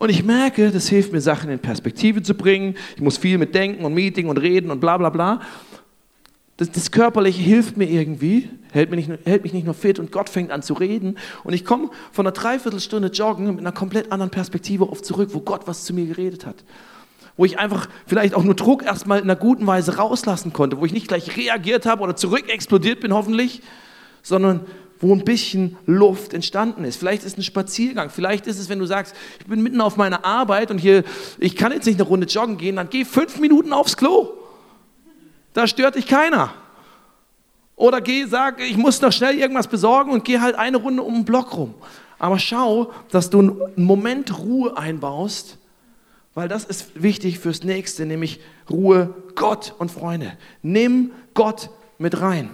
[0.01, 2.75] Und ich merke, das hilft mir, Sachen in Perspektive zu bringen.
[2.95, 5.41] Ich muss viel mit denken und Meeting und reden und bla bla bla
[6.61, 10.11] das, das Körperliche hilft mir irgendwie, hält mich, nicht, hält mich nicht nur fit und
[10.11, 11.17] Gott fängt an zu reden.
[11.43, 15.39] Und ich komme von einer Dreiviertelstunde Joggen mit einer komplett anderen Perspektive auf zurück, wo
[15.39, 16.63] Gott was zu mir geredet hat.
[17.35, 20.85] Wo ich einfach vielleicht auch nur Druck erstmal in einer guten Weise rauslassen konnte, wo
[20.85, 23.63] ich nicht gleich reagiert habe oder zurück explodiert bin hoffentlich,
[24.21, 24.61] sondern
[25.01, 26.97] wo ein bisschen Luft entstanden ist.
[26.97, 29.97] Vielleicht ist es ein Spaziergang, vielleicht ist es, wenn du sagst, ich bin mitten auf
[29.97, 31.03] meiner Arbeit und hier,
[31.39, 34.29] ich kann jetzt nicht eine Runde joggen gehen, dann geh fünf Minuten aufs Klo.
[35.53, 36.53] Da stört dich keiner.
[37.75, 41.15] Oder geh, sag, ich muss noch schnell irgendwas besorgen und geh halt eine Runde um
[41.15, 41.73] den Block rum.
[42.19, 45.57] Aber schau, dass du einen Moment Ruhe einbaust,
[46.35, 50.37] weil das ist wichtig fürs nächste, nämlich Ruhe, Gott und Freunde.
[50.61, 52.51] Nimm Gott mit rein.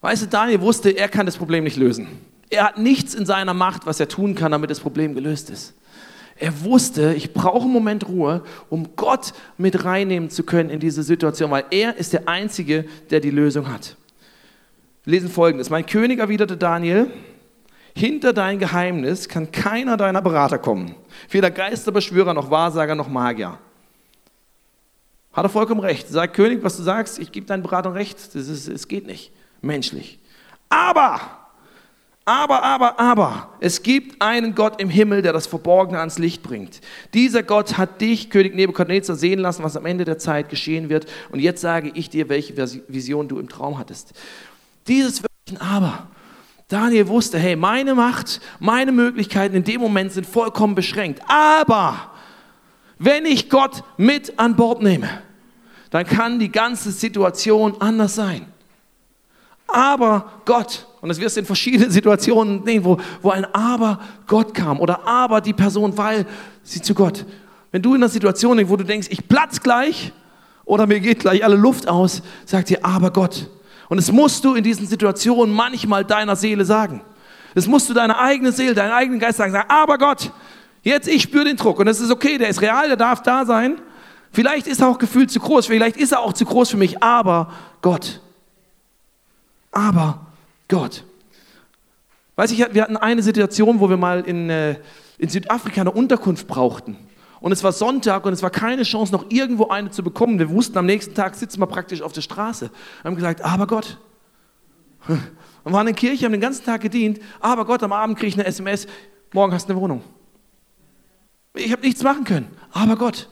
[0.00, 2.08] Weißt du, Daniel wusste, er kann das Problem nicht lösen.
[2.48, 5.74] Er hat nichts in seiner Macht, was er tun kann, damit das Problem gelöst ist.
[6.36, 11.02] Er wusste, ich brauche einen Moment Ruhe, um Gott mit reinnehmen zu können in diese
[11.02, 13.96] Situation, weil er ist der Einzige, der die Lösung hat.
[15.04, 15.68] Wir lesen folgendes.
[15.68, 17.10] Mein König erwiderte Daniel,
[17.94, 20.94] hinter dein Geheimnis kann keiner deiner Berater kommen.
[21.28, 23.58] Weder Geisterbeschwörer noch Wahrsager noch Magier.
[25.32, 26.08] Hat er vollkommen recht.
[26.08, 28.34] Sag König, was du sagst, ich gebe deinen Beratern recht.
[28.34, 29.32] Es geht nicht.
[29.62, 30.18] Menschlich.
[30.68, 31.20] Aber,
[32.24, 36.80] aber, aber, aber, es gibt einen Gott im Himmel, der das Verborgene ans Licht bringt.
[37.12, 41.06] Dieser Gott hat dich, König Nebukadnezar, sehen lassen, was am Ende der Zeit geschehen wird.
[41.30, 42.56] Und jetzt sage ich dir, welche
[42.88, 44.12] Vision du im Traum hattest.
[44.86, 46.06] Dieses wirklichen Aber
[46.68, 51.20] Daniel wusste, hey, meine Macht, meine Möglichkeiten in dem Moment sind vollkommen beschränkt.
[51.26, 52.12] Aber
[52.98, 55.08] wenn ich Gott mit an Bord nehme,
[55.90, 58.46] dann kann die ganze Situation anders sein.
[59.72, 64.54] Aber Gott, und das wirst du in verschiedenen Situationen nehmen, wo, wo ein Aber Gott
[64.54, 66.26] kam oder Aber die Person, weil
[66.62, 67.24] sie zu Gott.
[67.72, 70.12] Wenn du in einer Situation denkst, wo du denkst, ich platz gleich
[70.64, 73.48] oder mir geht gleich alle Luft aus, sagt dir Aber Gott.
[73.88, 77.02] Und das musst du in diesen Situationen manchmal deiner Seele sagen.
[77.54, 79.52] Das musst du deiner eigenen Seele, deinen eigenen Geist sagen.
[79.52, 80.30] sagen aber Gott,
[80.82, 83.44] jetzt ich spüre den Druck und das ist okay, der ist real, der darf da
[83.44, 83.80] sein.
[84.32, 87.02] Vielleicht ist er auch gefühlt zu groß, vielleicht ist er auch zu groß für mich,
[87.02, 87.52] aber
[87.82, 88.20] Gott.
[89.70, 90.26] Aber
[90.68, 91.04] Gott.
[92.36, 94.76] Weiß ich, wir hatten eine Situation, wo wir mal in, äh,
[95.18, 96.96] in Südafrika eine Unterkunft brauchten.
[97.40, 100.38] Und es war Sonntag und es war keine Chance, noch irgendwo eine zu bekommen.
[100.38, 102.70] Wir wussten, am nächsten Tag sitzen wir praktisch auf der Straße.
[103.02, 103.98] Wir haben gesagt, aber Gott.
[105.62, 108.28] Wir waren in der Kirche, haben den ganzen Tag gedient, aber Gott, am Abend kriege
[108.28, 108.86] ich eine SMS,
[109.34, 110.02] morgen hast du eine Wohnung.
[111.54, 113.28] Ich habe nichts machen können, aber Gott.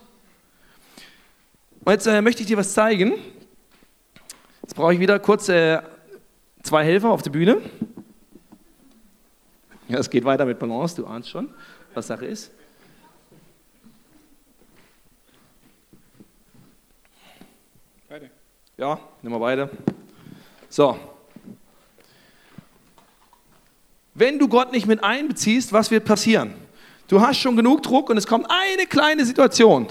[1.86, 3.14] Und jetzt äh, möchte ich dir was zeigen.
[4.60, 5.80] Jetzt brauche ich wieder kurz äh,
[6.62, 7.60] zwei Helfer auf der Bühne.
[9.88, 11.48] Ja, es geht weiter mit Balance, du ahnst schon,
[11.94, 12.50] was Sache ist.
[18.78, 19.68] Ja, nehmen wir beide.
[20.68, 20.96] So.
[24.14, 26.54] Wenn du Gott nicht mit einbeziehst, was wird passieren?
[27.08, 29.88] Du hast schon genug Druck und es kommt eine kleine Situation.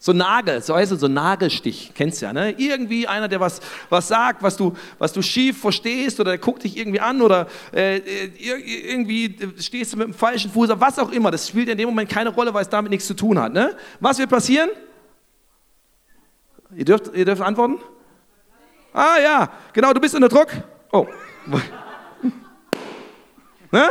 [0.00, 2.52] So Nagel, so heißt es, so Nagelstich, kennst du ja, ne?
[2.52, 6.62] Irgendwie einer, der was, was sagt, was du, was du schief verstehst oder der guckt
[6.62, 11.32] dich irgendwie an oder äh, irgendwie stehst du mit dem falschen Fuß, was auch immer.
[11.32, 13.52] Das spielt in dem Moment keine Rolle, weil es damit nichts zu tun hat.
[13.52, 13.76] Ne?
[13.98, 14.70] Was wird passieren?
[16.76, 17.78] Ihr dürft, ihr dürft antworten?
[18.92, 20.48] Ah ja, genau, du bist unter Druck.
[20.92, 21.08] Oh.
[23.72, 23.88] ne?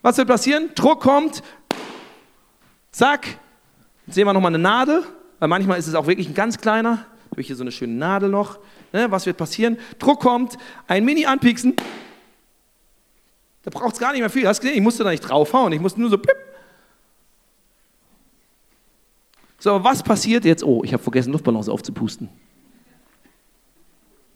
[0.00, 0.70] Was wird passieren?
[0.74, 1.42] Druck kommt.
[2.92, 3.26] Zack.
[4.06, 5.02] Jetzt sehen wir nochmal eine Nadel,
[5.38, 7.06] weil manchmal ist es auch wirklich ein ganz kleiner.
[7.30, 8.58] Habe ich hier so eine schöne Nadel noch.
[8.92, 9.10] Ne?
[9.10, 9.76] Was wird passieren?
[9.98, 11.74] Druck kommt, ein Mini anpieksen.
[13.62, 14.46] Da braucht es gar nicht mehr viel.
[14.46, 14.76] Hast du gesehen?
[14.76, 15.72] Ich musste da nicht draufhauen.
[15.72, 16.36] Ich musste nur so pipp.
[19.58, 20.62] So, aber was passiert jetzt?
[20.62, 22.28] Oh, ich habe vergessen, Luftballons aufzupusten.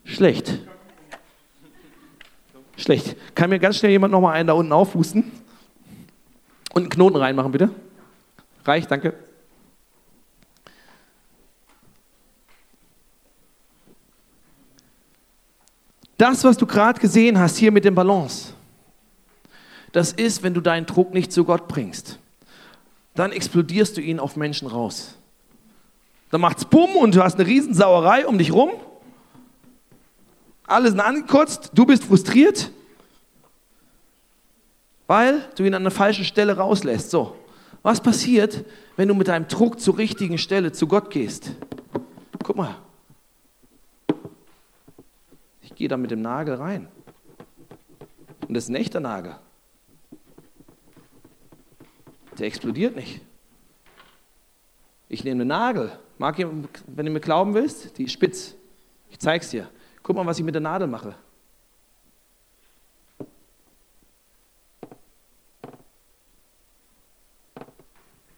[0.05, 0.59] Schlecht.
[2.79, 3.15] Schlecht.
[3.35, 5.31] Kann mir ganz schnell jemand nochmal einen da unten aufhusten?
[6.73, 7.71] Und einen Knoten reinmachen, bitte.
[8.65, 9.15] Reicht, danke.
[16.19, 18.53] Das, was du gerade gesehen hast hier mit dem Balance,
[19.93, 22.19] das ist, wenn du deinen Druck nicht zu Gott bringst.
[23.15, 25.15] Dann explodierst du ihn auf Menschen raus.
[26.31, 28.73] Dann macht's Bumm und du hast eine Riesensauerei um dich rum
[30.69, 32.71] alle sind angekotzt, du bist frustriert,
[35.07, 37.11] weil du ihn an der falschen Stelle rauslässt.
[37.11, 37.35] So,
[37.83, 38.65] was passiert,
[38.97, 41.53] wenn du mit deinem Druck zur richtigen Stelle zu Gott gehst?
[42.45, 42.77] Guck mal.
[45.79, 46.89] Gehe da mit dem Nagel rein.
[48.49, 49.37] Und das ist ein echter Nagel.
[52.37, 53.21] Der explodiert nicht.
[55.09, 55.97] Ich nehme einen Nagel.
[56.19, 58.57] Marc, wenn du mir glauben willst, die ist spitz.
[59.09, 59.71] Ich zeig's dir.
[60.03, 61.15] Guck mal, was ich mit der Nadel mache.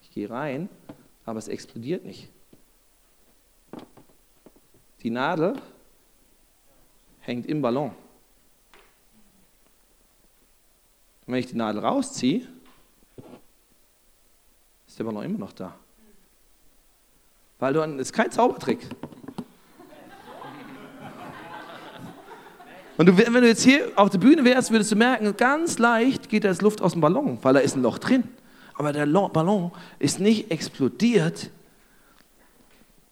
[0.03, 0.69] Ich gehe rein,
[1.25, 2.29] aber es explodiert nicht.
[5.03, 5.55] Die Nadel
[7.21, 7.91] hängt im Ballon.
[11.27, 12.47] Und wenn ich die Nadel rausziehe,
[14.87, 15.75] ist der Ballon immer noch da.
[17.59, 18.81] Weil du, das ist kein Zaubertrick.
[22.97, 26.29] Und du, wenn du jetzt hier auf der Bühne wärst, würdest du merken, ganz leicht
[26.29, 28.25] geht das Luft aus dem Ballon, weil da ist ein Loch drin.
[28.75, 31.51] Aber der Ballon ist nicht explodiert,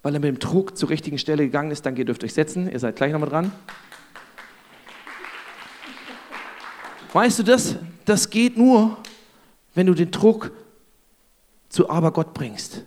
[0.02, 1.86] weil er mit dem Druck zur richtigen Stelle gegangen ist.
[1.86, 2.70] Danke, ihr euch setzen.
[2.70, 3.52] Ihr seid gleich nochmal dran.
[7.18, 8.96] Weißt du, das, das geht nur,
[9.74, 10.52] wenn du den Druck
[11.68, 12.84] zu aber Gott bringst.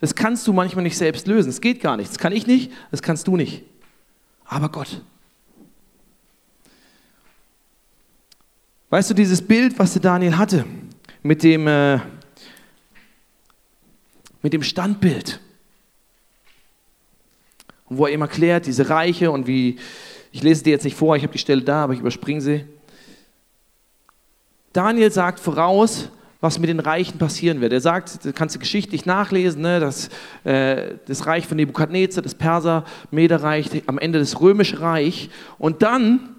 [0.00, 1.50] Das kannst du manchmal nicht selbst lösen.
[1.50, 2.08] Es geht gar nicht.
[2.08, 3.64] Das kann ich nicht, das kannst du nicht.
[4.46, 5.02] Aber Gott.
[8.88, 10.64] Weißt du, dieses Bild, was der Daniel hatte,
[11.22, 12.00] mit dem, äh,
[14.40, 15.38] mit dem Standbild,
[17.90, 19.76] wo er ihm erklärt, diese Reiche und wie,
[20.32, 22.64] ich lese dir jetzt nicht vor, ich habe die Stelle da, aber ich überspringe sie.
[24.76, 26.10] Daniel sagt voraus,
[26.40, 27.72] was mit den Reichen passieren wird.
[27.72, 30.10] Er sagt, das kannst du geschichtlich nachlesen, ne, dass
[30.44, 35.30] äh, das Reich von Nebukadnezar, das Perser, Mederreich, am Ende das römische Reich.
[35.58, 36.36] Und dann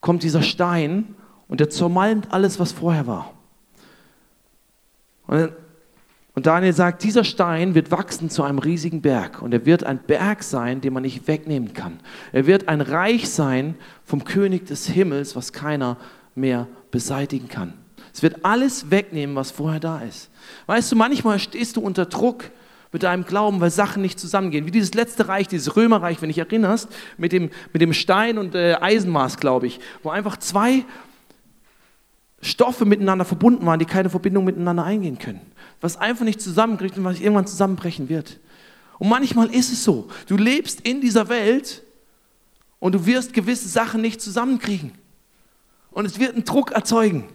[0.00, 1.14] kommt dieser Stein
[1.48, 3.32] und der zermalmt alles, was vorher war.
[5.26, 5.52] Und,
[6.34, 9.98] und Daniel sagt, dieser Stein wird wachsen zu einem riesigen Berg und er wird ein
[9.98, 11.98] Berg sein, den man nicht wegnehmen kann.
[12.32, 15.96] Er wird ein Reich sein vom König des Himmels, was keiner
[16.34, 17.74] mehr beseitigen kann.
[18.12, 20.30] Es wird alles wegnehmen, was vorher da ist.
[20.66, 22.50] Weißt du, manchmal stehst du unter Druck
[22.92, 24.66] mit deinem Glauben, weil Sachen nicht zusammengehen.
[24.66, 28.36] Wie dieses letzte Reich, dieses Römerreich, wenn du dich erinnerst, mit dem, mit dem Stein
[28.36, 30.84] und äh, Eisenmaß, glaube ich, wo einfach zwei
[32.42, 35.40] Stoffe miteinander verbunden waren, die keine Verbindung miteinander eingehen können.
[35.80, 38.40] Was einfach nicht zusammenkriegt und was irgendwann zusammenbrechen wird.
[38.98, 40.08] Und manchmal ist es so.
[40.26, 41.82] Du lebst in dieser Welt
[42.80, 44.92] und du wirst gewisse Sachen nicht zusammenkriegen.
[45.90, 47.28] Und es wird einen Druck erzeugen.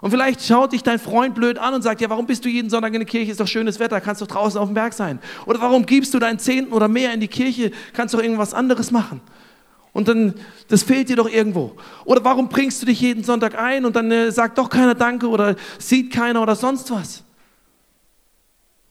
[0.00, 2.70] Und vielleicht schaut dich dein Freund blöd an und sagt, ja, warum bist du jeden
[2.70, 3.32] Sonntag in der Kirche?
[3.32, 5.18] Ist doch schönes Wetter, kannst doch draußen auf dem Berg sein.
[5.44, 7.72] Oder warum gibst du deinen Zehnten oder mehr in die Kirche?
[7.92, 9.20] Kannst doch irgendwas anderes machen.
[9.92, 10.34] Und dann,
[10.68, 11.74] das fehlt dir doch irgendwo.
[12.04, 15.28] Oder warum bringst du dich jeden Sonntag ein und dann äh, sagt doch keiner Danke
[15.28, 17.24] oder sieht keiner oder sonst was?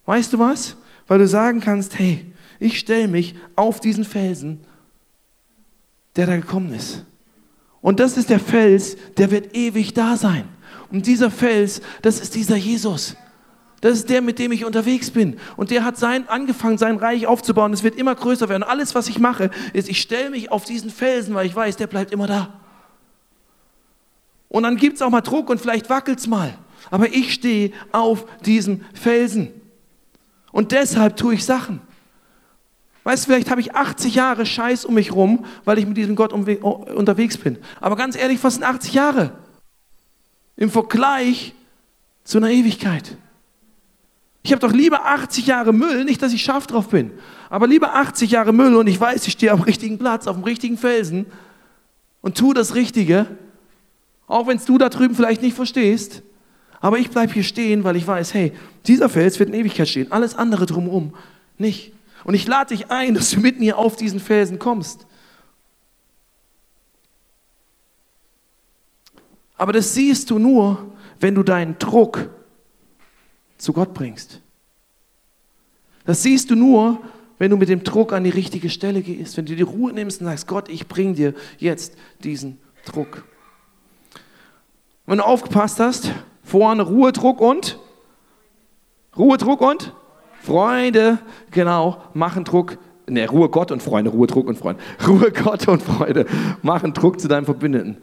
[0.05, 0.75] Weißt du was?
[1.07, 2.25] Weil du sagen kannst, hey,
[2.59, 4.65] ich stelle mich auf diesen Felsen,
[6.17, 7.05] der da gekommen ist.
[7.81, 10.47] Und das ist der Fels, der wird ewig da sein.
[10.91, 13.15] Und dieser Fels, das ist dieser Jesus.
[13.81, 15.37] Das ist der, mit dem ich unterwegs bin.
[15.55, 17.73] Und der hat sein, angefangen, sein Reich aufzubauen.
[17.73, 18.63] Es wird immer größer werden.
[18.63, 21.75] Und alles, was ich mache, ist, ich stelle mich auf diesen Felsen, weil ich weiß,
[21.77, 22.59] der bleibt immer da.
[24.49, 26.57] Und dann gibt es auch mal Druck und vielleicht wackelt es mal.
[26.89, 29.51] Aber ich stehe auf diesem Felsen.
[30.51, 31.81] Und deshalb tue ich Sachen.
[33.07, 36.15] Weißt du, vielleicht habe ich 80 Jahre Scheiß um mich rum, weil ich mit diesem
[36.15, 37.57] Gott unterwegs bin.
[37.79, 39.31] Aber ganz ehrlich, was sind 80 Jahre?
[40.57, 41.53] im Vergleich
[42.23, 43.15] zu einer Ewigkeit.
[44.43, 47.11] Ich habe doch lieber 80 Jahre Müll, nicht, dass ich scharf drauf bin,
[47.49, 50.43] aber lieber 80 Jahre Müll und ich weiß, ich stehe am richtigen Platz, auf dem
[50.43, 51.27] richtigen Felsen
[52.21, 53.27] und tue das Richtige,
[54.25, 56.23] auch wenn es du da drüben vielleicht nicht verstehst.
[56.79, 58.53] Aber ich bleibe hier stehen, weil ich weiß, hey,
[58.85, 61.13] dieser Fels wird in Ewigkeit stehen, alles andere drumherum
[61.57, 61.93] nicht.
[62.23, 65.05] Und ich lade dich ein, dass du mit mir auf diesen Felsen kommst.
[69.57, 72.29] Aber das siehst du nur, wenn du deinen Druck
[73.57, 74.41] zu Gott bringst.
[76.05, 77.01] Das siehst du nur,
[77.39, 80.21] wenn du mit dem Druck an die richtige Stelle gehst, wenn du die Ruhe nimmst
[80.21, 83.25] und sagst, Gott, ich bring dir jetzt diesen Druck.
[85.05, 86.11] Wenn du aufgepasst hast,
[86.43, 87.79] vorne Ruhe, Druck und
[89.15, 89.93] Ruhe, Druck und
[90.47, 91.19] Freunde,
[91.51, 92.77] genau, machen Druck.
[93.05, 94.81] Ne, Ruhe Gott und Freunde, Ruhe, Druck und Freunde.
[95.07, 96.25] Ruhe Gott und Freunde
[96.61, 97.97] machen Druck zu deinem Verbündeten.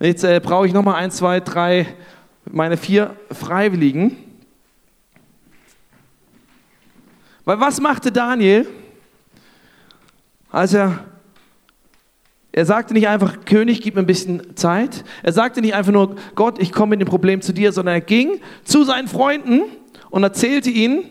[0.00, 1.86] Jetzt äh, brauche ich nochmal ein, zwei, drei,
[2.50, 4.16] meine vier Freiwilligen.
[7.44, 8.66] Weil was machte Daniel,
[10.50, 11.04] als er,
[12.50, 15.04] er sagte nicht einfach, König, gib mir ein bisschen Zeit.
[15.22, 18.00] Er sagte nicht einfach nur, Gott, ich komme mit dem Problem zu dir, sondern er
[18.00, 19.62] ging zu seinen Freunden
[20.10, 21.04] und erzählte ihnen,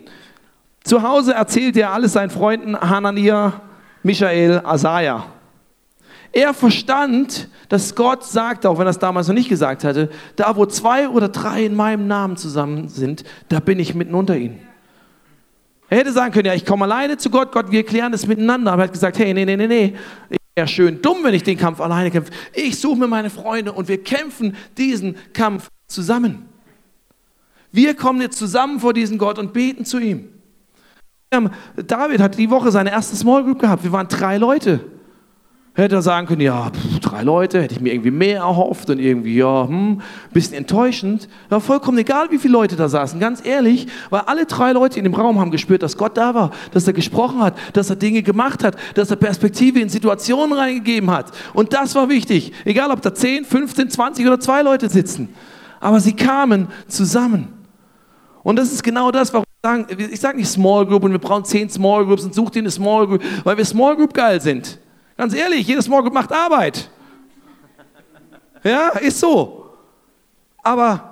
[0.84, 3.62] zu Hause erzählte er alles seinen Freunden, Hanania,
[4.04, 5.26] Michael, Asaja.
[6.34, 10.56] Er verstand, dass Gott sagt, auch wenn er es damals noch nicht gesagt hatte, da
[10.56, 14.60] wo zwei oder drei in meinem Namen zusammen sind, da bin ich mitten unter ihnen.
[15.90, 18.72] Er hätte sagen können, ja, ich komme alleine zu Gott, Gott, wir klären es miteinander.
[18.72, 19.94] Aber er hat gesagt, hey, nee, nee, nee, nee,
[20.56, 22.32] wäre schön dumm, wenn ich den Kampf alleine kämpfe.
[22.54, 26.48] Ich suche mir meine Freunde und wir kämpfen diesen Kampf zusammen.
[27.74, 30.30] Wir kommen jetzt zusammen vor diesen Gott und beten zu ihm.
[31.88, 33.84] David hat die Woche seine erste Small Group gehabt.
[33.86, 34.82] Wir waren drei Leute.
[35.74, 39.00] Hätte er sagen können, ja, pff, drei Leute, hätte ich mir irgendwie mehr erhofft und
[39.00, 40.02] irgendwie, ja, hm,
[40.34, 41.30] bisschen enttäuschend.
[41.50, 45.06] Ja, vollkommen egal, wie viele Leute da saßen, ganz ehrlich, weil alle drei Leute in
[45.06, 48.22] dem Raum haben gespürt, dass Gott da war, dass er gesprochen hat, dass er Dinge
[48.22, 51.32] gemacht hat, dass er Perspektive in Situationen reingegeben hat.
[51.54, 55.30] Und das war wichtig, egal ob da 10, 15, 20 oder zwei Leute sitzen.
[55.80, 57.48] Aber sie kamen zusammen.
[58.44, 61.20] Und das ist genau das, warum ich sage, ich sage nicht Small Group und wir
[61.20, 64.42] brauchen zehn Small Groups und such dir eine Small Group, weil wir Small Group geil
[64.42, 64.80] sind.
[65.18, 66.90] Ganz ehrlich, jedes Morgen macht Arbeit.
[68.64, 69.70] Ja, ist so.
[70.64, 71.11] Aber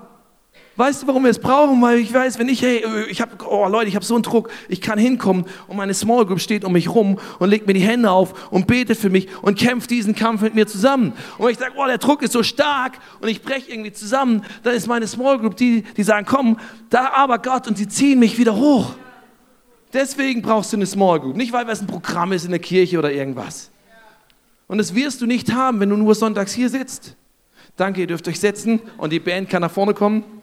[0.80, 1.82] Weißt du, warum wir es brauchen?
[1.82, 4.50] Weil ich weiß, wenn ich, hey, ich habe, oh Leute, ich habe so einen Druck,
[4.70, 7.82] ich kann hinkommen und meine Small Group steht um mich rum und legt mir die
[7.82, 11.12] Hände auf und betet für mich und kämpft diesen Kampf mit mir zusammen.
[11.38, 14.46] Und wenn ich sage, oh, der Druck ist so stark und ich breche irgendwie zusammen,
[14.64, 16.58] dann ist meine Small Group die, die sagen, komm,
[16.90, 18.94] da aber Gott und sie ziehen mich wieder hoch.
[19.92, 23.00] Deswegen brauchst du eine Small Group, nicht weil es ein Programm ist in der Kirche
[23.00, 23.70] oder irgendwas.
[24.68, 27.18] Und das wirst du nicht haben, wenn du nur sonntags hier sitzt.
[27.76, 30.39] Danke, ihr dürft euch setzen und die Band kann nach vorne kommen.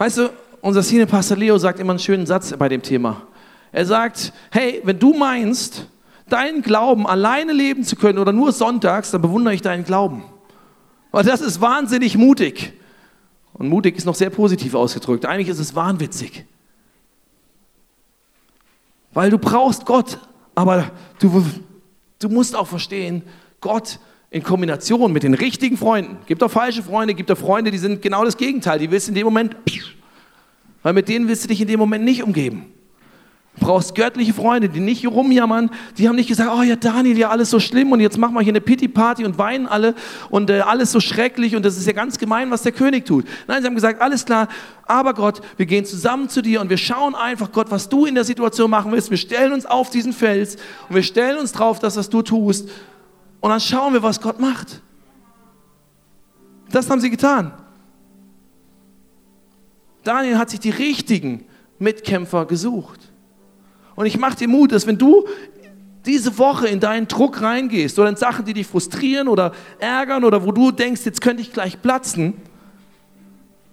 [0.00, 0.30] Weißt du,
[0.62, 3.20] unser Senior Pastor Leo sagt immer einen schönen Satz bei dem Thema.
[3.70, 5.88] Er sagt, hey, wenn du meinst,
[6.26, 10.24] deinen Glauben alleine leben zu können oder nur sonntags, dann bewundere ich deinen Glauben.
[11.10, 12.72] Weil das ist wahnsinnig mutig.
[13.52, 15.26] Und mutig ist noch sehr positiv ausgedrückt.
[15.26, 16.46] Eigentlich ist es wahnwitzig.
[19.12, 20.18] Weil du brauchst Gott,
[20.54, 21.44] aber du,
[22.20, 23.22] du musst auch verstehen,
[23.60, 23.98] Gott
[24.30, 26.18] in Kombination mit den richtigen Freunden.
[26.26, 28.78] Gibt auch falsche Freunde, gibt auch Freunde, die sind genau das Gegenteil.
[28.78, 29.56] Die willst du in dem Moment,
[30.82, 32.66] weil mit denen willst du dich in dem Moment nicht umgeben.
[33.58, 37.30] Du brauchst göttliche Freunde, die nicht rumjammern, die haben nicht gesagt, oh ja Daniel, ja
[37.30, 39.96] alles so schlimm und jetzt machen wir hier eine Pity-Party und weinen alle
[40.30, 43.26] und äh, alles so schrecklich und das ist ja ganz gemein, was der König tut.
[43.48, 44.46] Nein, sie haben gesagt, alles klar,
[44.86, 48.14] aber Gott, wir gehen zusammen zu dir und wir schauen einfach, Gott, was du in
[48.14, 49.10] der Situation machen willst.
[49.10, 50.54] Wir stellen uns auf diesen Fels
[50.88, 52.68] und wir stellen uns drauf, dass was du tust
[53.40, 54.82] und dann schauen wir, was Gott macht.
[56.70, 57.52] Das haben sie getan.
[60.04, 61.44] Daniel hat sich die richtigen
[61.78, 63.00] Mitkämpfer gesucht.
[63.96, 65.26] Und ich mache dir Mut, dass wenn du
[66.06, 70.44] diese Woche in deinen Druck reingehst oder in Sachen, die dich frustrieren oder ärgern oder
[70.44, 72.34] wo du denkst, jetzt könnte ich gleich platzen,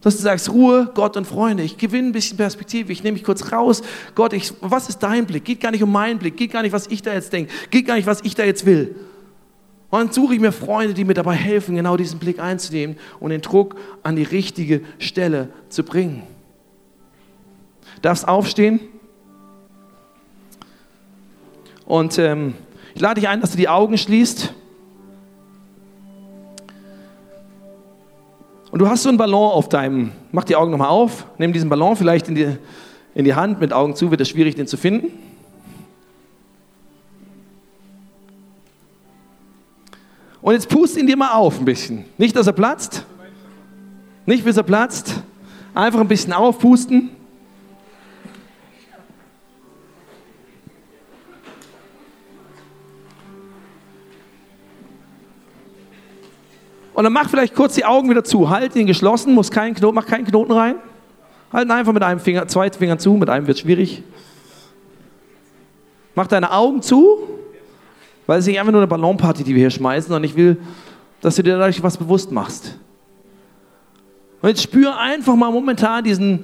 [0.01, 3.23] dass du sagst, Ruhe, Gott und Freunde, ich gewinne ein bisschen Perspektive, ich nehme mich
[3.23, 3.81] kurz raus.
[4.15, 5.45] Gott, ich, was ist dein Blick?
[5.45, 7.87] Geht gar nicht um meinen Blick, geht gar nicht, was ich da jetzt denke, geht
[7.87, 8.95] gar nicht, was ich da jetzt will.
[9.89, 13.29] Und dann suche ich mir Freunde, die mir dabei helfen, genau diesen Blick einzunehmen und
[13.29, 16.23] den Druck an die richtige Stelle zu bringen.
[18.01, 18.81] Darfst aufstehen?
[21.85, 22.53] Und ähm,
[22.95, 24.53] ich lade dich ein, dass du die Augen schließt.
[28.71, 31.69] Und du hast so einen Ballon auf deinem, mach die Augen nochmal auf, nimm diesen
[31.69, 32.57] Ballon vielleicht in die,
[33.15, 35.26] in die Hand, mit Augen zu wird es schwierig, den zu finden.
[40.47, 42.05] Und jetzt pust ihn dir mal auf ein bisschen.
[42.17, 43.05] Nicht, dass er platzt.
[44.25, 45.21] Nicht, bis er platzt.
[45.73, 47.09] Einfach ein bisschen aufpusten.
[56.93, 58.49] Und dann mach vielleicht kurz die Augen wieder zu.
[58.49, 60.75] Halt ihn geschlossen, muss keinen Knoten, mach keinen Knoten rein.
[61.51, 64.01] Halt ihn einfach mit einem Finger, zwei Fingern zu, mit einem wird schwierig.
[66.15, 67.36] Mach deine Augen zu
[68.27, 70.57] weil es ist nicht einfach nur eine Ballonparty, die wir hier schmeißen, sondern ich will,
[71.21, 72.77] dass du dir dadurch was bewusst machst.
[74.41, 76.43] Und jetzt spür einfach mal momentan diesen,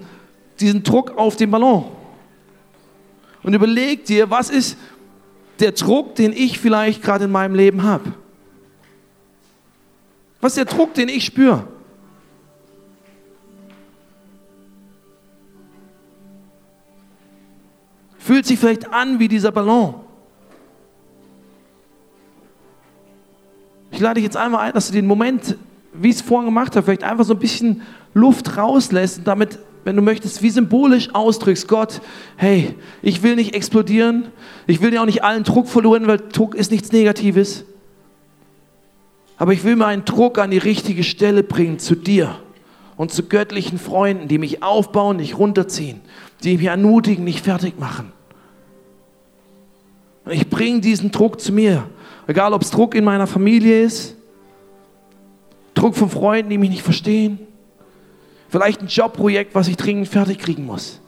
[0.59, 1.85] diesen Druck auf den Ballon.
[3.43, 4.77] Und überleg dir, was ist
[5.59, 8.13] der Druck, den ich vielleicht gerade in meinem Leben habe?
[10.39, 11.67] Was ist der Druck, den ich spüre?
[18.17, 20.02] Fühlt sich vielleicht an wie dieser Ballon.
[23.93, 25.55] Ich lade dich jetzt einmal ein, dass du den Moment,
[25.93, 27.83] wie ich es vorhin gemacht habe, vielleicht einfach so ein bisschen
[28.15, 32.01] Luft rauslässt und damit, wenn du möchtest, wie symbolisch ausdrückst, Gott,
[32.35, 34.25] hey, ich will nicht explodieren,
[34.65, 37.65] ich will dir auch nicht allen Druck verloren, weil Druck ist nichts Negatives.
[39.37, 42.35] Aber ich will meinen Druck an die richtige Stelle bringen, zu dir
[42.97, 46.01] und zu göttlichen Freunden, die mich aufbauen, nicht runterziehen,
[46.43, 48.11] die mich ermutigen, nicht fertig machen.
[50.31, 51.87] Ich bringe diesen Druck zu mir
[52.27, 54.15] Egal, ob es Druck in meiner Familie ist,
[55.73, 57.39] Druck von Freunden, die mich nicht verstehen,
[58.49, 61.01] vielleicht ein Jobprojekt, was ich dringend fertig kriegen muss.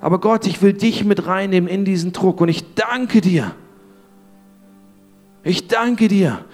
[0.00, 3.52] Aber Gott, ich will dich mit reinnehmen in diesen Druck und ich danke dir.
[5.44, 6.44] Ich danke dir,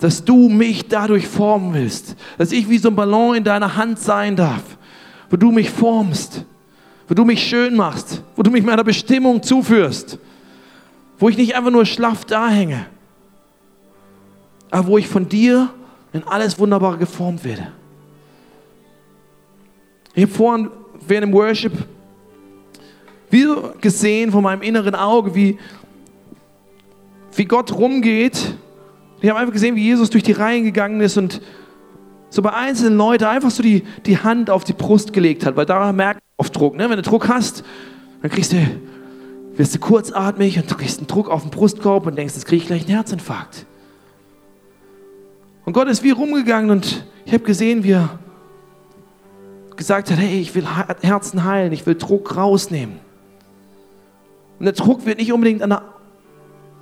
[0.00, 3.98] dass du mich dadurch formen willst, dass ich wie so ein Ballon in deiner Hand
[3.98, 4.62] sein darf,
[5.30, 6.44] wo du mich formst,
[7.08, 10.18] wo du mich schön machst, wo du mich meiner Bestimmung zuführst,
[11.18, 12.86] wo ich nicht einfach nur schlaff da hänge,
[14.82, 15.70] wo ich von dir
[16.12, 17.68] in alles Wunderbare geformt werde.
[20.14, 20.70] Ich habe vorhin
[21.06, 21.72] während dem Worship
[23.30, 23.46] wie
[23.80, 25.58] gesehen von meinem inneren Auge, wie,
[27.34, 28.54] wie Gott rumgeht.
[29.20, 31.40] Ich habe einfach gesehen, wie Jesus durch die Reihen gegangen ist und
[32.30, 35.66] so bei einzelnen Leuten einfach so die, die Hand auf die Brust gelegt hat, weil
[35.66, 36.76] da merkt man oft Druck.
[36.76, 36.88] Ne?
[36.88, 37.64] Wenn du Druck hast,
[38.22, 38.56] dann kriegst du,
[39.56, 42.62] wirst du kurzatmig und du kriegst einen Druck auf den Brustkorb und denkst, jetzt kriege
[42.62, 43.66] ich gleich einen Herzinfarkt.
[45.64, 48.18] Und Gott ist wie rumgegangen und ich habe gesehen, wie er
[49.76, 50.66] gesagt hat, hey, ich will
[51.02, 52.96] Herzen heilen, ich will Druck rausnehmen.
[54.58, 55.82] Und der Druck wird nicht unbedingt der,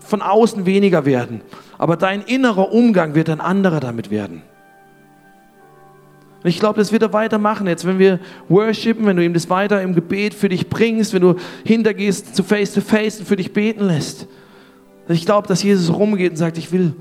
[0.00, 1.42] von außen weniger werden,
[1.78, 4.42] aber dein innerer Umgang wird ein anderer damit werden.
[6.42, 8.18] Und ich glaube, das wird er weitermachen jetzt, wenn wir
[8.48, 12.42] worshipen, wenn du ihm das weiter im Gebet für dich bringst, wenn du hintergehst zu
[12.42, 14.26] Face to Face und für dich beten lässt.
[15.08, 16.94] Ich glaube, dass Jesus rumgeht und sagt, ich will,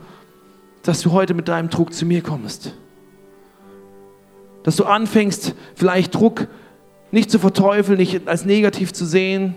[0.83, 2.73] dass du heute mit deinem Druck zu mir kommst.
[4.63, 6.47] Dass du anfängst, vielleicht Druck
[7.11, 9.55] nicht zu verteufeln, nicht als negativ zu sehen,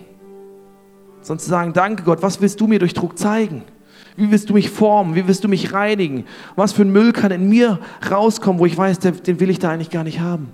[1.21, 3.63] sondern zu sagen, danke Gott, was willst du mir durch Druck zeigen?
[4.15, 5.15] Wie willst du mich formen?
[5.15, 6.25] Wie willst du mich reinigen?
[6.55, 9.71] Was für ein Müll kann in mir rauskommen, wo ich weiß, den will ich da
[9.71, 10.49] eigentlich gar nicht haben?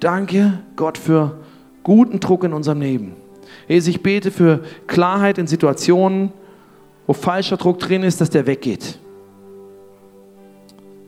[0.00, 1.38] Danke Gott für
[1.82, 3.16] guten Druck in unserem Leben.
[3.68, 6.32] Jesus, ich bete für Klarheit in Situationen,
[7.06, 8.98] wo falscher Druck drin ist, dass der weggeht.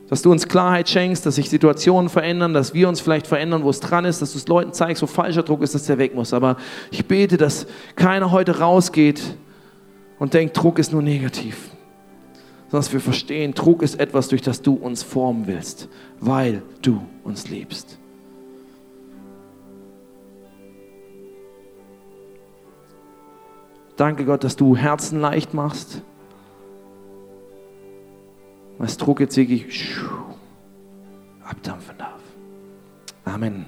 [0.09, 3.69] Dass du uns Klarheit schenkst, dass sich Situationen verändern, dass wir uns vielleicht verändern, wo
[3.69, 6.15] es dran ist, dass du es Leuten zeigst, wo falscher Druck ist, dass der weg
[6.15, 6.33] muss.
[6.33, 6.57] Aber
[6.91, 9.21] ich bete, dass keiner heute rausgeht
[10.17, 11.71] und denkt, Druck ist nur negativ.
[12.69, 15.89] Sondern dass wir verstehen, Druck ist etwas, durch das du uns formen willst,
[16.19, 17.97] weil du uns liebst.
[23.97, 26.03] Danke Gott, dass du Herzen leicht machst.
[28.77, 29.95] Was Druck jetzt wirklich
[31.43, 32.21] abdampfen darf.
[33.25, 33.65] Amen.